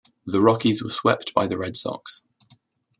[0.25, 2.25] The Rockies were swept by the Red Sox.